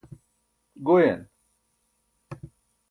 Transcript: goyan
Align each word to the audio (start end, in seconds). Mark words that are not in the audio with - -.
goyan 0.85 1.21